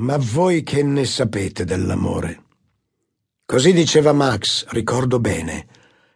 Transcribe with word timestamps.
Ma 0.00 0.16
voi 0.16 0.62
che 0.62 0.82
ne 0.82 1.04
sapete 1.04 1.66
dell'amore? 1.66 2.44
Così 3.44 3.74
diceva 3.74 4.14
Max, 4.14 4.64
ricordo 4.70 5.20
bene. 5.20 5.66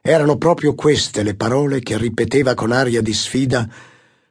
Erano 0.00 0.38
proprio 0.38 0.74
queste 0.74 1.22
le 1.22 1.34
parole 1.34 1.80
che 1.80 1.98
ripeteva 1.98 2.54
con 2.54 2.72
aria 2.72 3.02
di 3.02 3.12
sfida 3.12 3.68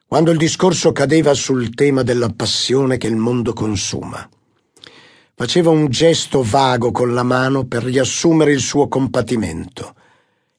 quando 0.08 0.32
il 0.32 0.38
discorso 0.38 0.90
cadeva 0.90 1.34
sul 1.34 1.72
tema 1.72 2.02
della 2.02 2.30
passione 2.30 2.96
che 2.96 3.06
il 3.06 3.14
mondo 3.14 3.52
consuma. 3.52 4.28
Faceva 5.36 5.70
un 5.70 5.88
gesto 5.88 6.42
vago 6.42 6.90
con 6.90 7.14
la 7.14 7.22
mano 7.22 7.64
per 7.64 7.84
riassumere 7.84 8.50
il 8.50 8.60
suo 8.60 8.88
compatimento 8.88 9.93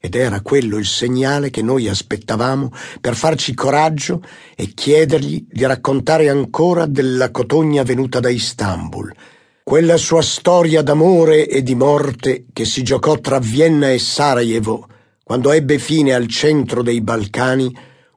ed 0.06 0.14
era 0.14 0.42
quello 0.42 0.78
il 0.78 0.86
segnale 0.86 1.50
che 1.50 1.64
noi 1.64 1.90
aspettavamo 1.90 2.72
per 3.02 3.16
farci 3.16 3.56
coraggio 3.56 4.22
e 4.56 4.68
chiedergli 4.68 5.48
di 5.50 5.66
raccontare 5.66 6.30
ancora 6.30 6.86
della 6.86 7.32
cotogna 7.32 7.82
venuta 7.82 8.20
da 8.20 8.30
Istanbul, 8.30 9.12
quella 9.64 9.98
sua 9.98 10.22
storia 10.22 10.84
d'amore 10.84 11.48
e 11.48 11.64
di 11.64 11.74
morte 11.74 12.46
che 12.54 12.66
si 12.66 12.84
giocò 12.84 13.20
tra 13.20 13.40
Vienna 13.40 13.92
e 13.92 13.98
Sarajevo 13.98 14.88
quando 15.24 15.52
ebbe 15.52 15.80
fine 15.80 16.14
al 16.14 16.28
centro 16.28 16.84
dei 16.84 17.02
Balcani 17.02 17.76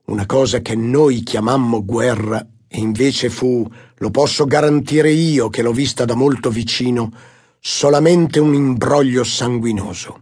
una 0.09 0.27
cosa 0.27 0.61
che 0.61 0.75
noi 0.75 1.23
chiamammo 1.23 1.83
guerra 1.83 2.47
e 2.69 2.79
invece 2.81 3.31
fu, 3.31 3.67
lo 3.97 4.11
posso 4.11 4.45
garantire 4.45 5.11
io 5.11 5.49
che 5.49 5.63
l'ho 5.63 5.73
vista 5.73 6.05
da 6.05 6.15
molto 6.15 6.51
vicino, 6.51 7.11
solamente 7.59 8.41
un 8.41 8.53
imbroglio 8.53 9.25
sanguinoso. 9.25 10.21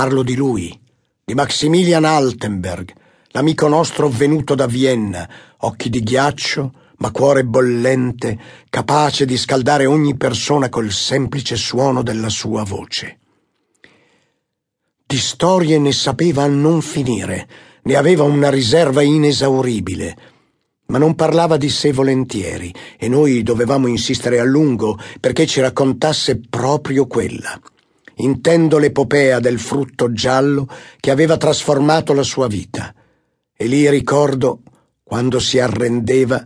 Parlo 0.00 0.22
di 0.22 0.34
lui, 0.34 0.74
di 1.22 1.34
Maximilian 1.34 2.06
Altenberg, 2.06 2.90
l'amico 3.32 3.68
nostro 3.68 4.08
venuto 4.08 4.54
da 4.54 4.64
Vienna, 4.64 5.28
occhi 5.58 5.90
di 5.90 6.02
ghiaccio, 6.02 6.72
ma 6.96 7.10
cuore 7.10 7.44
bollente, 7.44 8.38
capace 8.70 9.26
di 9.26 9.36
scaldare 9.36 9.84
ogni 9.84 10.16
persona 10.16 10.70
col 10.70 10.90
semplice 10.90 11.56
suono 11.56 12.02
della 12.02 12.30
sua 12.30 12.64
voce. 12.64 13.18
Di 15.04 15.18
storie 15.18 15.78
ne 15.78 15.92
sapeva 15.92 16.44
a 16.44 16.48
non 16.48 16.80
finire, 16.80 17.46
ne 17.82 17.96
aveva 17.96 18.22
una 18.22 18.48
riserva 18.48 19.02
inesauribile, 19.02 20.16
ma 20.86 20.96
non 20.96 21.14
parlava 21.14 21.58
di 21.58 21.68
sé 21.68 21.92
volentieri 21.92 22.72
e 22.98 23.06
noi 23.06 23.42
dovevamo 23.42 23.86
insistere 23.86 24.40
a 24.40 24.44
lungo 24.44 24.98
perché 25.20 25.46
ci 25.46 25.60
raccontasse 25.60 26.40
proprio 26.48 27.06
quella. 27.06 27.60
Intendo 28.20 28.78
l'epopea 28.78 29.40
del 29.40 29.58
frutto 29.58 30.12
giallo 30.12 30.68
che 30.98 31.10
aveva 31.10 31.36
trasformato 31.36 32.12
la 32.12 32.22
sua 32.22 32.46
vita. 32.46 32.94
E 33.56 33.66
lì 33.66 33.88
ricordo, 33.88 34.62
quando 35.02 35.38
si 35.38 35.58
arrendeva, 35.58 36.44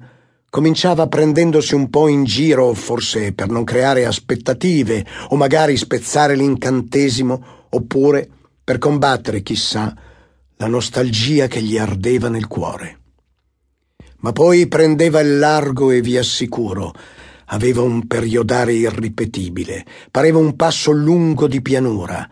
cominciava 0.48 1.08
prendendosi 1.08 1.74
un 1.74 1.90
po' 1.90 2.08
in 2.08 2.24
giro, 2.24 2.72
forse 2.74 3.32
per 3.32 3.48
non 3.48 3.64
creare 3.64 4.06
aspettative, 4.06 5.04
o 5.28 5.36
magari 5.36 5.76
spezzare 5.76 6.36
l'incantesimo, 6.36 7.66
oppure 7.70 8.28
per 8.62 8.78
combattere, 8.78 9.42
chissà, 9.42 9.94
la 10.56 10.66
nostalgia 10.66 11.46
che 11.48 11.60
gli 11.60 11.76
ardeva 11.76 12.28
nel 12.28 12.46
cuore. 12.46 12.98
Ma 14.20 14.32
poi 14.32 14.68
prendeva 14.68 15.20
il 15.20 15.38
largo 15.38 15.90
e 15.90 16.00
vi 16.00 16.16
assicuro, 16.16 16.94
Aveva 17.46 17.82
un 17.82 18.06
periodare 18.06 18.72
irripetibile, 18.72 19.84
pareva 20.10 20.38
un 20.38 20.56
passo 20.56 20.90
lungo 20.90 21.46
di 21.46 21.60
pianura. 21.60 22.28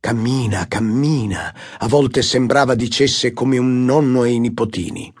Cammina, 0.00 0.66
cammina, 0.68 1.54
a 1.78 1.88
volte 1.88 2.22
sembrava 2.22 2.74
dicesse 2.74 3.32
come 3.32 3.58
un 3.58 3.84
nonno 3.84 4.22
ai 4.22 4.38
nipotini. 4.38 5.12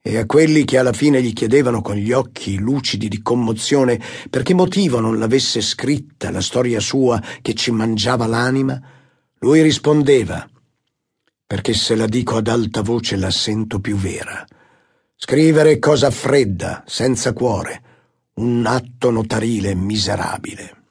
E 0.00 0.18
a 0.18 0.26
quelli 0.26 0.64
che 0.64 0.76
alla 0.76 0.92
fine 0.92 1.22
gli 1.22 1.32
chiedevano 1.32 1.80
con 1.80 1.96
gli 1.96 2.12
occhi 2.12 2.58
lucidi 2.58 3.08
di 3.08 3.22
commozione 3.22 3.98
per 4.28 4.42
che 4.42 4.52
motivo 4.52 5.00
non 5.00 5.18
l'avesse 5.18 5.62
scritta 5.62 6.30
la 6.30 6.42
storia 6.42 6.80
sua 6.80 7.22
che 7.40 7.54
ci 7.54 7.70
mangiava 7.70 8.26
l'anima, 8.26 8.78
lui 9.38 9.62
rispondeva 9.62 10.46
perché 11.46 11.72
se 11.72 11.94
la 11.94 12.06
dico 12.06 12.36
ad 12.36 12.48
alta 12.48 12.82
voce 12.82 13.16
la 13.16 13.30
sento 13.30 13.78
più 13.78 13.96
vera. 13.96 14.44
Scrivere 15.14 15.78
cosa 15.78 16.10
fredda, 16.10 16.82
senza 16.86 17.32
cuore 17.32 17.82
un 18.34 18.66
atto 18.66 19.10
notarile 19.10 19.74
miserabile. 19.74 20.82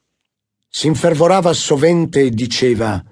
Si 0.70 0.88
infervorava 0.88 1.54
sovente 1.54 2.22
e 2.22 2.30
diceva 2.30 3.04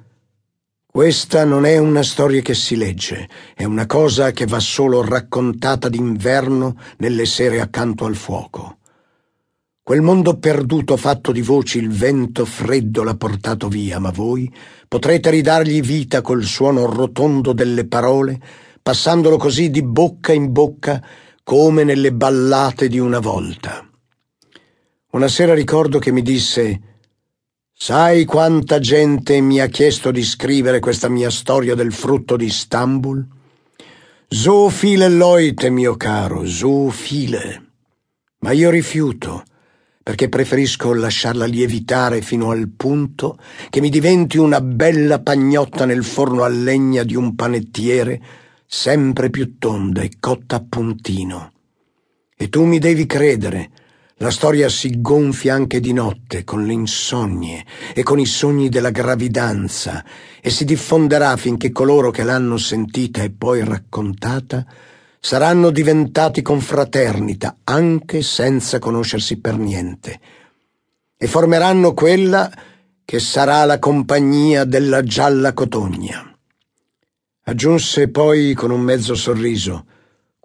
questa 0.92 1.46
non 1.46 1.64
è 1.64 1.78
una 1.78 2.04
storia 2.04 2.42
che 2.42 2.54
si 2.54 2.76
legge, 2.76 3.30
è 3.56 3.64
una 3.64 3.86
cosa 3.86 4.32
che 4.32 4.46
va 4.46 4.60
solo 4.60 5.02
raccontata 5.02 5.88
d'inverno 5.88 6.76
nelle 6.98 7.26
sere 7.26 7.62
accanto 7.62 8.04
al 8.04 8.16
fuoco. 8.16 8.80
Quel 9.82 10.02
mondo 10.02 10.38
perduto 10.38 10.98
fatto 10.98 11.32
di 11.32 11.42
voci 11.42 11.78
il 11.78 11.90
vento 11.90 12.44
freddo 12.44 13.04
l'ha 13.04 13.16
portato 13.16 13.70
via, 13.70 14.00
ma 14.00 14.12
voi 14.12 14.54
potrete 14.86 15.30
ridargli 15.30 15.82
vita 15.82 16.22
col 16.22 16.44
suono 16.44 16.86
rotondo 16.86 17.54
delle 17.54 17.88
parole, 17.88 18.38
passandolo 18.82 19.38
così 19.38 19.70
di 19.70 19.84
bocca 19.84 20.34
in 20.34 20.52
bocca 20.52 21.02
come 21.42 21.86
nelle 21.86 22.12
ballate 22.12 22.90
di 22.90 23.00
una 23.00 23.20
volta. 23.20 23.91
Una 25.12 25.28
sera 25.28 25.54
ricordo 25.54 26.00
che 26.00 26.14
mi 26.14 26.22
disse 26.22 26.80
Sai 27.74 28.24
quanta 28.24 28.80
gente 28.80 29.42
mi 29.42 29.60
ha 29.60 29.66
chiesto 29.68 30.10
di 30.10 30.24
scrivere 30.24 30.80
questa 30.80 31.10
mia 31.10 31.30
storia 31.30 31.76
del 31.76 31.92
frutto 31.92 32.38
di 32.38 32.46
Istanbul? 32.46 33.28
So 34.30 34.70
viele 34.70 35.10
Leute, 35.10 35.70
mio 35.70 35.98
caro, 35.98 36.46
so 36.46 36.88
viele. 36.88 37.72
Ma 38.40 38.52
io 38.52 38.70
rifiuto, 38.70 39.44
perché 40.02 40.30
preferisco 40.30 40.94
lasciarla 40.94 41.44
lievitare 41.44 42.22
fino 42.22 42.52
al 42.52 42.70
punto 42.70 43.38
che 43.70 43.82
mi 43.82 43.90
diventi 43.90 44.38
una 44.38 44.62
bella 44.62 45.20
pagnotta 45.20 45.84
nel 45.84 46.06
forno 46.06 46.44
a 46.44 46.48
legna 46.48 47.04
di 47.04 47.16
un 47.16 47.36
panettiere, 47.36 48.22
sempre 48.66 49.30
più 49.30 49.58
tonda 49.58 50.04
e 50.04 50.12
cotta 50.22 50.56
a 50.56 50.66
puntino. 50.68 51.52
E 52.34 52.48
tu 52.48 52.64
mi 52.64 52.80
devi 52.80 53.06
credere, 53.06 53.72
la 54.22 54.30
storia 54.30 54.70
si 54.70 55.02
gonfia 55.02 55.56
anche 55.56 55.80
di 55.80 55.94
notte 55.94 56.44
con 56.44 56.64
le 56.64 56.74
insonnie 56.74 57.66
e 57.96 58.04
con 58.04 58.20
i 58.20 58.28
sogni 58.28 58.70
della 58.70 58.92
gravidanza 58.92 60.06
e 60.40 60.52
si 60.52 60.64
diffonderà 60.64 61.36
finché 61.38 61.72
coloro 61.72 62.12
che 62.12 62.22
l'hanno 62.22 62.58
sentita 62.58 63.24
e 63.24 63.32
poi 63.32 63.66
raccontata 63.66 64.64
saranno 65.20 65.72
diventati 65.72 66.44
confraternita 66.44 67.58
anche 67.64 68.22
senza 68.22 68.78
conoscersi 68.78 69.40
per 69.40 69.58
niente 69.58 70.20
e 71.18 71.26
formeranno 71.26 71.96
quella 71.96 72.52
che 73.04 73.20
sarà 73.20 73.66
la 73.66 73.80
compagnia 73.80 74.66
della 74.66 75.02
gialla 75.02 75.54
cotogna. 75.54 76.32
Aggiunse 77.46 78.10
poi 78.10 78.54
con 78.54 78.70
un 78.70 78.82
mezzo 78.82 79.16
sorriso 79.16 79.86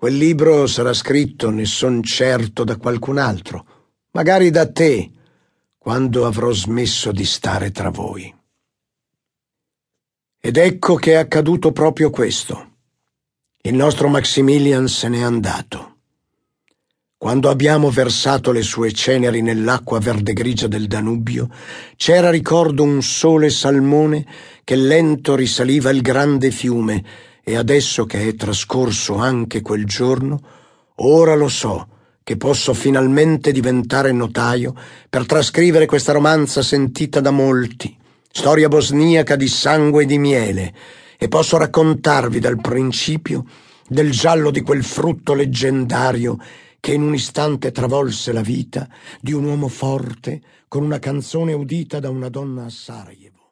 Quel 0.06 0.19
libro 0.19 0.69
sarà 0.69 0.93
scritto, 0.93 1.50
ne 1.50 1.65
son 1.65 2.00
certo, 2.05 2.62
da 2.62 2.77
qualcun 2.77 3.19
altro, 3.19 3.67
magari 4.12 4.50
da 4.50 4.71
te, 4.71 5.11
quando 5.77 6.27
avrò 6.27 6.53
smesso 6.53 7.11
di 7.11 7.25
stare 7.25 7.72
tra 7.72 7.91
voi. 7.91 8.33
Ed 10.41 10.59
ecco 10.59 10.94
che 10.94 11.15
è 11.15 11.17
accaduto 11.17 11.72
proprio 11.72 12.11
questo. 12.11 12.77
Il 13.62 13.75
nostro 13.75 14.06
Maximilian 14.06 14.87
se 14.87 15.09
n'è 15.09 15.22
andato. 15.22 15.97
Quando 17.17 17.50
abbiamo 17.50 17.91
versato 17.91 18.53
le 18.53 18.62
sue 18.62 18.93
ceneri 18.93 19.43
nell'acqua 19.43 19.99
verde 19.99 20.34
grigia 20.34 20.69
del 20.69 20.87
Danubio, 20.87 21.50
c'era 21.97 22.31
ricordo 22.31 22.84
un 22.84 23.03
sole 23.03 23.50
salmone 23.50 24.25
che 24.62 24.77
lento 24.77 25.34
risaliva 25.34 25.91
il 25.91 26.00
grande 26.00 26.53
fiume 26.53 27.05
e 27.49 27.55
adesso 27.55 28.07
che 28.07 28.27
è 28.27 28.34
trascorso 28.34 29.15
anche 29.15 29.62
quel 29.62 29.84
giorno, 29.84 30.41
ora 30.97 31.37
lo 31.37 31.47
so 31.47 31.87
che 32.25 32.37
posso 32.37 32.75
finalmente 32.75 33.53
diventare 33.53 34.11
notaio 34.11 34.75
per 35.09 35.26
trascrivere 35.26 35.87
questa 35.87 36.11
romanza 36.11 36.61
sentita 36.61 37.20
da 37.20 37.31
molti, 37.31 37.97
storia 38.32 38.67
bosniaca 38.67 39.37
di 39.37 39.47
sangue 39.47 40.03
e 40.03 40.06
di 40.06 40.19
miele, 40.19 40.75
e 41.17 41.29
posso 41.29 41.56
raccontarvi 41.56 42.41
dal 42.41 42.61
principio 42.61 43.44
del 43.87 44.11
giallo 44.11 44.50
di 44.50 44.62
quel 44.62 44.82
frutto 44.82 45.32
leggendario 45.32 46.38
che 46.81 46.94
in 46.94 47.03
un 47.03 47.15
istante 47.15 47.70
travolse 47.70 48.32
la 48.32 48.43
vita 48.43 48.88
di 49.20 49.32
un 49.32 49.44
uomo 49.44 49.69
forte 49.69 50.43
con 50.67 50.82
una 50.82 50.99
canzone 50.99 51.53
udita 51.53 52.00
da 52.00 52.11
una 52.11 52.29
donna 52.29 52.65
a 52.65 52.70
Sarajevo. 52.70 53.45